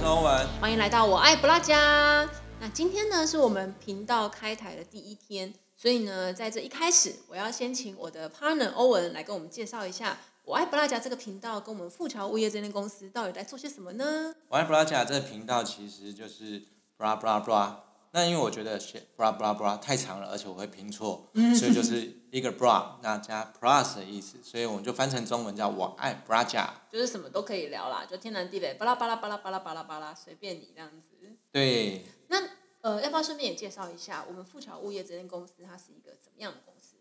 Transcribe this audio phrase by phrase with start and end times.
[0.00, 0.48] 是欧文。
[0.58, 2.26] 欢迎来到我爱不拉家。
[2.58, 14.34] 那今天呢是我们频道开台的第一天，所以呢，在这一开始，我要先请我的 partner 欧文来跟我们介绍一下我爱不拉家这个频道跟我们富桥物业这间公司到底在做些什么呢？
[14.48, 16.62] 我爱不拉家这个频道其实就是
[16.98, 17.74] blah blah blah。
[18.12, 26.82] 那因为我觉得写 blah blah blah 太长了，而且我会拼错，所以就是一个 blah 那加 plus 的意思，所以我们就翻成中文叫我爱 bra 加。
[26.90, 31.08] 就是什么都可以聊啦，就天南地北，巴拉巴拉巴拉巴拉巴拉巴拉，随便你这样子。
[31.52, 32.48] 对，那
[32.80, 36.96] 呃，要不要顺便也介绍一下我们富桥物业这间公司，它是一个怎么样的公司？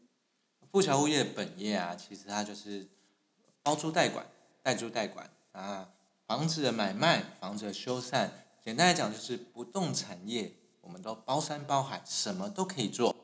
[0.72, 2.88] 富桥物业本业啊，其实它就是
[3.64, 4.28] 包租代管、
[4.62, 5.90] 代租代管啊，
[6.28, 8.30] 房子的买卖、房子的修缮，
[8.64, 10.54] 简单来讲就是不动产业，
[10.90, 13.16] 我们都包山包海，什么都可以做。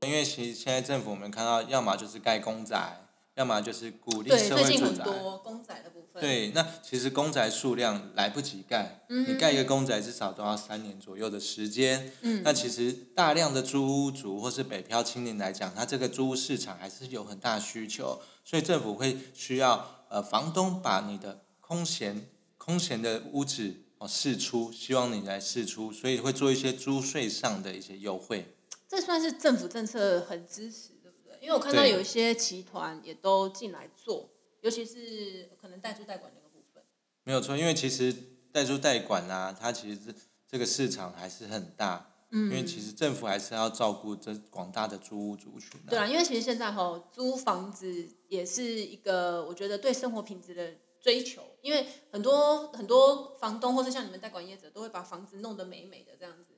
[0.00, 5.04] 因为其实现在政府我们看到，要么就是盖公宅，要么就是鼓励，社会住宅。
[5.04, 12.10] 很多公仔的部分。，对，那其实公宅数量来不及盖，嗯你盖一个公宅至少都要三年左右的时间。
[12.22, 28.52] 嗯那其实大量的租屋族或是北漂青年来讲，他这个租屋市场还是有很大需求，所以政府会需要呃房东把你的空闲空闲的屋子哦释出，希望你来试出，所以会做一些租税上的一些优惠。
[28.88, 31.38] 这算是政府政策很支持，对不对？
[31.40, 34.28] 因为我看到有一些集团也都进来做，
[34.62, 36.82] 尤其是可能代租代管那个部分。
[37.22, 38.12] 没有错，因为其实
[38.50, 40.12] 代租代管啊，它其实这
[40.50, 42.08] 这个市场还是很大。
[42.34, 45.90] 嗯因为其实政府还是要照顾这广大的租屋族群、啊。
[45.90, 50.72] 对啊，因为其实现在哈租房子也是一个我觉得对生活品质的
[51.02, 56.54] 追求，因为很多很多房东或是像你们代管业者都会把房子弄得美美的这样子。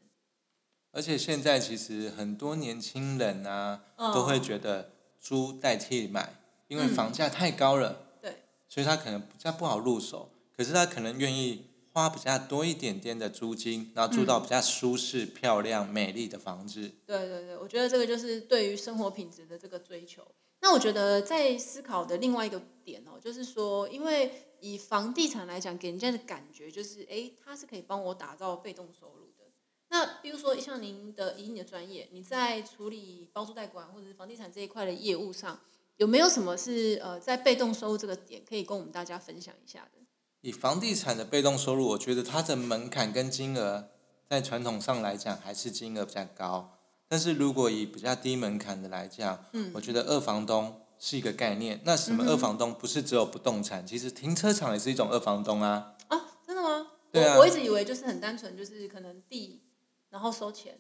[0.93, 6.35] 而且现在其实很多年轻人啊，嗯都会觉得租代替买，
[6.69, 10.31] 因为嗯房价太高了，对，所以他可能比较不好入手。
[10.57, 16.93] 可是他可能愿意花比较多一点点的租金，然后住到比较舒适、漂亮、美丽的房子。
[17.05, 20.25] 对对对，我觉得这个就是对于生活品质的这个追求。
[20.65, 29.45] 那我觉得在思考的另外一个点哦，就是说，因为以房地产来讲，给人家的感觉就是，哎，它是可以帮我打造被动收入的。
[29.91, 35.61] 那比如说像您的以你的专业，你在处理包租代管或者是房地产这一块的业务上，
[35.99, 40.01] 有没有什么是呃在被动收入这个点可以跟我们大家分享一下的？
[40.41, 43.91] 以房地产的被动收入，我觉得它的门槛跟金额
[44.27, 46.79] 在传统上来讲还是金额比较高。
[47.09, 51.81] 但是如果以比较低门槛的来讲，嗯我觉得二房东是一个概念。
[51.85, 55.95] 那什么二房东不是只有不动产，其实停车场也是一种二房东啊。
[56.09, 56.89] 啊，真的吗？
[57.13, 59.63] 对啊我我一直以为就是很单纯，就是可能地
[60.11, 60.79] 然后收钱。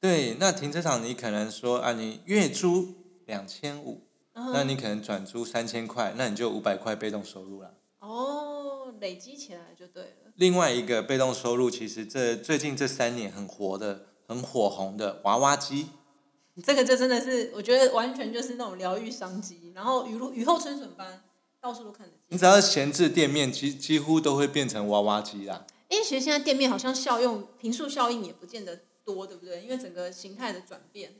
[0.00, 2.94] 对，那停车场你可能说啊，你月租
[3.26, 7.74] 两千五，嗯那你可能转租三千块，那你就五百块被动收入了。
[8.00, 10.32] 哦，累积起来就对了。
[10.34, 15.88] 另外一个被动收入，其实这最近这三年很活的、很火红的娃娃机。
[16.64, 21.22] 这个就真的是，我觉得完全就是那种疗愈商机，然后雨露雨后春笋般，
[21.60, 22.20] 到处都看得见。
[22.28, 25.66] 你只要闲置店面，几几乎都会变成娃娃机啦。
[25.88, 29.62] 因为其实现在店面好像效用平数效应也不见得多，对不对？
[29.62, 31.14] 因为整个形态的转变。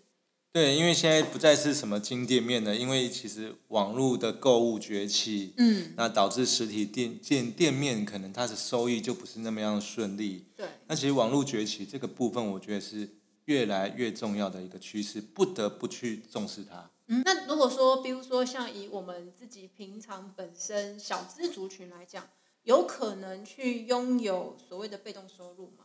[0.53, 10.47] 对，因为现在不再是什么金店面了，因为其实网络的购物崛起，嗯，那导致实体店店店面可能它的收益就不是那么样顺利。
[10.57, 13.07] 对，那其实网络崛起这个部分，我觉得是
[13.45, 16.91] 越来越重要的一个趋势，不得不去重视它。
[17.09, 22.31] 嗯，那如果说，比如说像以我们自己平常本身小资族群来讲，
[22.63, 25.85] 有可能去拥有所谓的被动收入吗？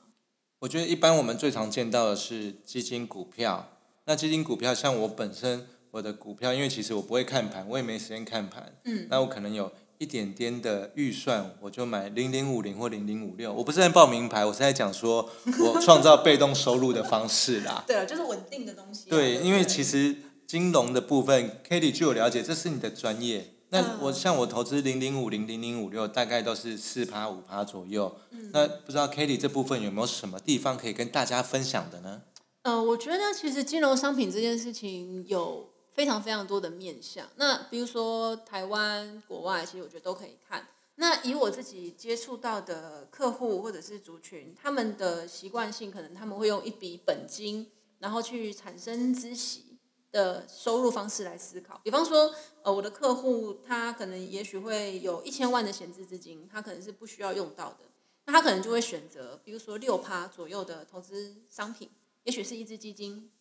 [0.60, 3.78] 我觉得一般我们最常见到的是基金股票。
[4.12, 8.70] 那基金股票，像我本身我的股票，因为其实我不会看盘，我也没时间看盘。
[8.84, 13.54] 嗯，那我可能有一点点的预算，我就买零零五零或零零五六。
[13.54, 15.30] 我不是在报名牌，我是在讲说
[15.62, 17.86] 我 创造被动收入的方式啦。
[17.88, 20.14] 对了，就是稳定的东西啊、对，不因为其实
[20.46, 23.54] 金融的部分 k a t i e 据我了解，这是你的专业。
[23.70, 28.14] 那嗯我像我投资零零五零、零零五六，大概都是四趴五趴左右。
[28.32, 32.24] 嗯那不知道 k a t i e 这部分有没有什么地方可以跟大家分享的呢？
[32.64, 37.28] 呃，我觉得其实金融商品这件事情有非常非常多的面向。
[37.38, 40.68] 那比如说台湾、国外，其实我觉得都可以看。
[40.96, 49.80] 那以我自己接触到的客户或者是族群，他们的习惯性可能他们会用一笔本金，然后去产生孳息
[50.12, 51.82] 的收入方式来思考。
[51.84, 52.32] 比方说，
[52.62, 57.80] 呃，我的客户他可能也许会有一千万的闲置资金，他可能是不需要用到的，
[58.26, 61.90] 那他可能就会选择，比如说六趴左右的投资商品。
[62.24, 63.32] 也许是一只基金，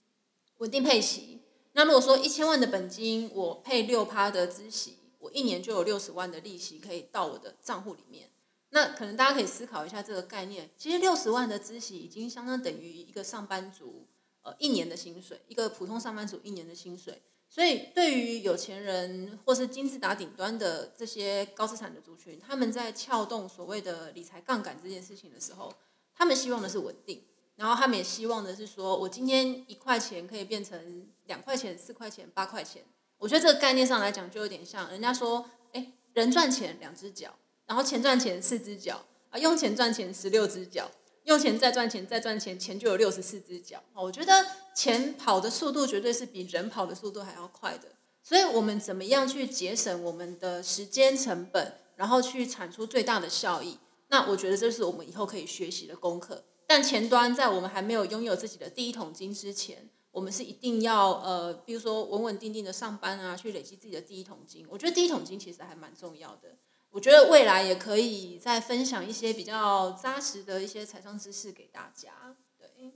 [0.59, 1.41] 稳定配息。
[1.73, 8.31] 那如果说一千万的本金，我配六趴的孳息，我一年就有六十万的利息可以到我的账户里面。
[8.71, 10.71] 那可能大家可以思考一下这个概念。
[10.77, 14.06] 其实六十万的孳息已经相当等于一个上班族
[14.43, 17.21] 呃一年的薪水，一个普通上班族一年的薪水。
[17.49, 25.75] 所以对于有钱人或是金字塔顶端的这些高资产的族群，他们在撬动所谓的理财杠杆这件事情的时候，
[26.15, 27.25] 他们希望的是稳定，
[27.61, 32.83] 然后他们也希望的是说我今天一块钱可以变成两块钱、四块钱、八块钱。
[33.19, 37.35] 我觉得这个概念上来讲，就有点像人家说，哎，人赚钱两只脚。
[37.67, 40.91] 然后钱赚钱四只脚啊，用钱赚钱十六只脚，
[41.25, 43.85] 用钱再赚钱再赚钱，钱就有六十四只脚。
[43.93, 47.89] 我觉得钱跑的速度绝对是比人跑的速度还要快的。
[48.23, 53.79] 所以我们怎么样去节省我们的时间成本，然后去产出最大的效益？
[54.09, 56.43] 那我觉得这是我们以后可以学习的功课。
[56.70, 64.64] 但前端在我们还没有拥有自己的第一桶金之前，我们是一定要呃，比如说稳稳定定的上班啊，去累积自己的第一桶金。
[64.70, 66.56] 我觉得第一桶金其实还蛮重要的。
[66.90, 72.37] 我觉得未来也可以再分享一些比较扎实的一些财商知识给大家。
[72.56, 72.93] 对，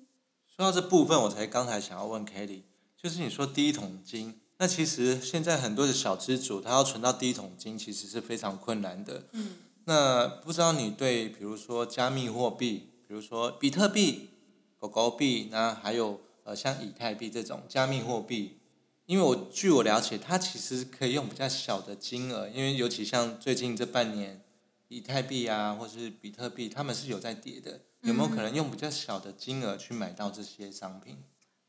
[0.47, 2.63] 说到这部分，我才刚才想要问 Kelly，
[2.97, 9.25] 就是你说第一桶金，那其实现在很多的小资主，他要存到第一桶金，其实是非常困难的。
[9.33, 9.57] 嗯。
[9.87, 14.31] 那不知道你对，比如说加密货币，比如说比特币、
[14.77, 18.59] 狗狗币，那还有呃像以太币这种加密货币。
[19.07, 24.43] 因为我据我了解，它其实可以用比较小的金额，因为尤其像最近这半年，
[24.89, 31.19] 以太币啊，或是比特币，他们是有在跌的，有没有可能用比较小的金额去买到这些商品？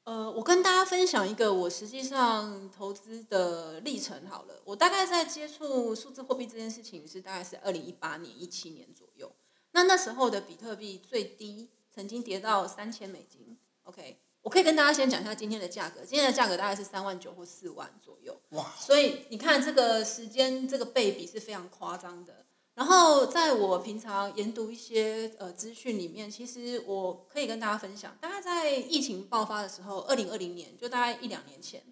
[0.06, 4.64] 呃，我跟大家分享一个我实际上投资的历程好了。
[4.66, 9.32] 我大概在接触数字货币这件事情是大概是二零一八年、一七年左右。
[9.75, 13.57] 那那时候的比特币最低曾经跌到三千美金。
[13.83, 14.22] OK。
[14.42, 18.39] 我可以跟大家先讲一下今天的价格，今天的价格大概是三万九或四万左右。
[18.51, 18.72] 哇！
[18.80, 22.45] 所以你看这个时间，这个倍比是非常夸张的。
[22.75, 31.83] 然后在我平常研读一些呃资讯里面，其实我可以跟大家分享，大概在疫情爆发的时候，二零二零年就大概一两年前，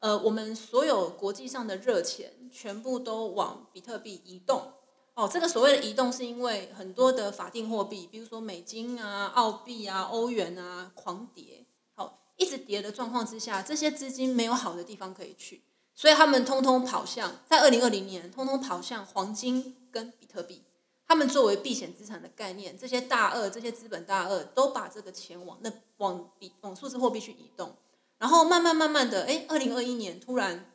[0.00, 4.73] 呃，我们所有国际上的热钱全部都往比特币移动。
[5.14, 11.64] 哦，这个所谓的移动是因为很多的法定货币，比如说美金啊、澳币啊、欧元啊，狂跌。
[11.94, 15.62] 好一直跌的状况之下，这些资金没有好的地方可以去，
[15.94, 20.64] 所以他们通通跑向在二零二零年，通通跑向黄金跟比特币。
[21.06, 27.76] 他们作为避险资产的概念，这些大鳄、这些资本大鳄都把这个钱往那往比往数字货币去移动，
[28.18, 30.68] 然后慢慢慢慢的，哎，二零二一年突然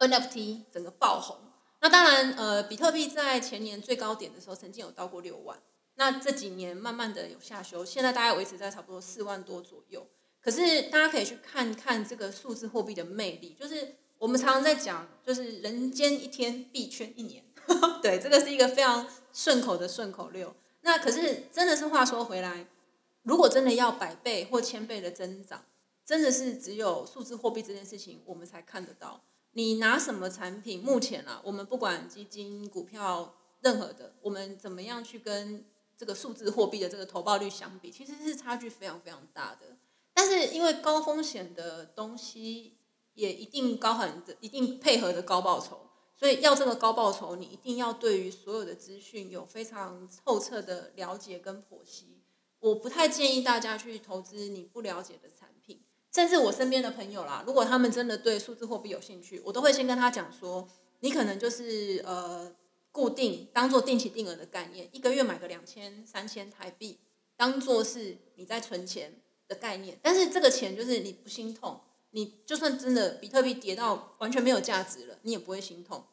[0.00, 1.36] NFT 整个爆红。
[1.80, 5.60] 那当然，呃，比特币在前年最高点的时候曾经有到过六万，
[5.94, 10.06] 那这几年慢慢的有下修，现在大概维持在差不多四万多左右。
[10.40, 17.44] 可是大家可以去看看这个数字货币的魅力，就是我们常常在讲，就是人间一天币圈一年，
[18.02, 20.54] 对，这个是一个非常顺口的顺口溜。
[20.80, 22.66] 那可是真的是话说回来，
[23.22, 25.64] 如果真的要百倍或千倍的增长，
[26.04, 29.22] 真的是只有数字货币这件事情我们才看得到。
[29.58, 30.80] 你拿什么产品？
[30.84, 35.64] 目前啊，我们不管基金、股票，任何的，我们怎么样去跟
[35.96, 39.76] 这个数字货币的这个投报率相比，其实是差距非常非常大的。
[40.14, 42.76] 但是因为高风险的东西
[43.14, 52.22] 也一定高很的，一定配合的高报酬，所以要这个高报酬，你一定要对于所有的资讯有非常透彻的了解跟剖析。
[52.60, 55.47] 我不太建议大家去投资你不了解的产，
[56.18, 62.52] 甚至我身边的朋友啦，如果他们真的对数字货币有兴趣，我都会先跟他讲说，你可能就是呃
[62.90, 66.98] 固定当做定期定额的概念，一个月买个两千三千台币，
[67.36, 69.20] 当做是你在存钱。
[69.48, 76.04] 的概念，但是这个钱就是你不心痛，你就算真的比特币跌到完全没有价值了，你也不会心痛。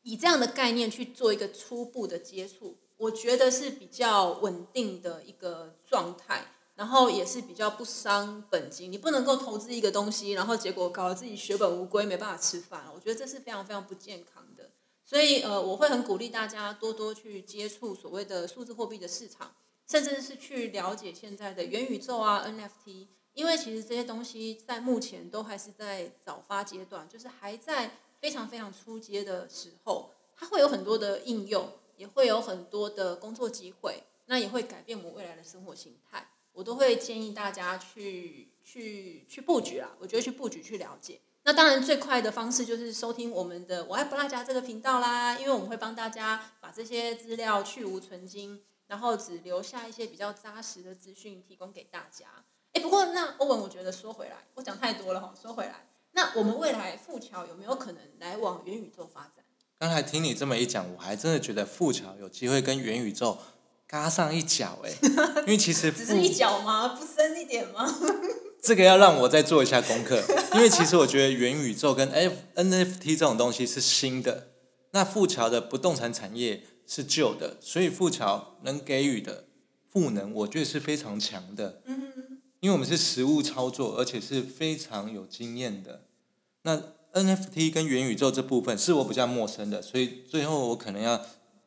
[0.00, 8.90] 以这样的概念去做一个初步的接触，我觉得是比较稳定的一个状态，然后也是比较不伤本金。
[8.90, 12.84] 你不能够投资一个东西，然后结果搞得自己血本无归，没办法吃饭。
[12.94, 14.70] 我觉得这是非常非常不健康的。
[15.04, 19.54] 所以呃，我会很鼓励大家多多去接触所谓的数字货币的市场。
[19.86, 36.30] 甚至是去了解现在的元宇宙啊 NFT，因为其实这些东西在目前都还是在早发阶段，就是还在非常非常初阶的时候，它会有很多的应用，也会有很多的工作机会，那也会改变我们未来的生活形态。
[36.54, 41.20] 我都会建议大家去去去布局啦，我觉得去布局去了解。
[41.42, 48.62] 那当然最快的方式就是收听我们的我爱不辣家这个频道啦，因为我们会帮大家把这些资料去无存精。
[48.86, 52.26] 然后只留下一些比较扎实的资讯提供给大家。
[52.74, 55.34] 哎，不过那欧文，我觉得说回来，我讲太多了哈。
[55.40, 59.42] 说回来，那我们未来富桥有没有可能来往元宇宙发展？
[59.78, 63.38] 刚才听你这么一讲，我还真的觉得富桥有机会跟元宇宙
[63.86, 64.90] 嘎上一脚哎，
[65.46, 66.88] 因为其实只是一脚吗？
[66.88, 67.86] 不深一点吗？
[68.62, 70.22] 这个要让我再做一下功课，
[70.54, 74.48] 因为其实我觉得元宇宙跟 F NFT 这种东西是新的，
[74.92, 79.44] 那富桥的不动产产业是旧的，所以富桥能给予的
[79.92, 81.82] 赋能，我觉得是非常强的。
[81.84, 86.04] 嗯，因为我们是实物操作，而且是非常有经验的。
[86.62, 86.80] 那
[87.12, 91.20] NFT 跟元宇宙这部分是我比较陌生的，所以最后我可能要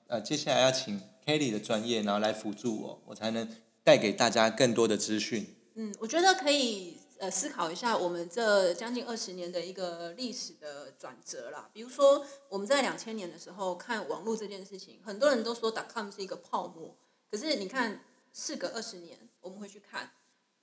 [0.08, 3.54] 呃，接下来要请 Kelly 的专业，然后来辅助我，我才能
[3.84, 5.46] 带给大家更多的资讯。
[5.74, 11.70] 嗯，我觉得可以呃思考一下我们这将近二十年的一个历史的转折啦。
[11.74, 16.96] 比如说我们在两千年的时候看网络这件事情，很多人都说 .com 是一个泡沫，
[17.30, 18.00] 可是你看
[18.32, 20.10] 事隔二十年，我们会去看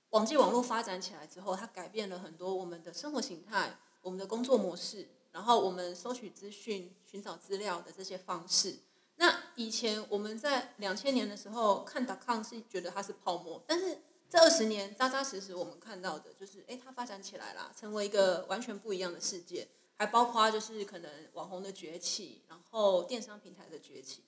[0.09, 8.79] 网际网络发展起来之后，它改变了很多我们的生活形态、我们的工作模式，然后我们收取资讯、寻找资料的这些方式。
[9.17, 19.67] 那以前我们在两千年的时候看 .com 是觉得它是泡沫，但是这二十年扎扎实实，我们看到的就是，哎，它发展起来了，成为一个完全不一样的世界，
[19.97, 24.25] 还包括就是可能网红的崛起，然后电商平台的崛起。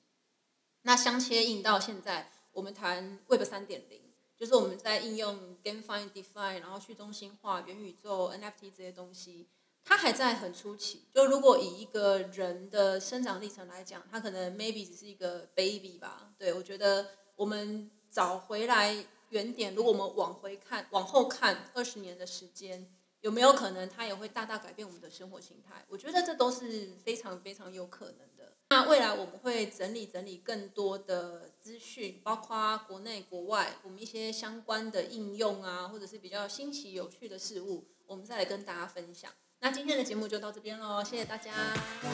[0.84, 4.02] 那相切应到现在，我们谈 Web 三点零，
[4.38, 9.50] 就是我们在应用 GameFi、DeFi，然后去中心化、元宇宙、NFT 这些东西，
[9.88, 11.04] 它还在很初期。
[11.14, 16.34] 就如果以一个人的生长历程来讲，它可能 maybe 只是一个 baby 吧。
[16.38, 19.06] 对我觉得我们找回来。
[19.30, 22.90] 原点，如果我们往回看、往后看二十年的时间，
[23.20, 25.84] 有没有可能它也会大大改变我们的生活形态？
[25.90, 28.54] 我觉得这都是非常非常有可能的。
[28.70, 39.30] 那未来我们会整理整理更多的资讯，包括国内国外我们一些相关的应用啊，或者是比较新奇有趣的事物，我们再来跟大家分享。
[39.60, 41.52] 那今天的节目就到这边喽谢谢大家。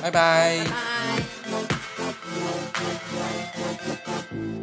[0.02, 0.64] 拜拜。
[0.64, 0.72] 拜
[4.32, 4.63] 拜。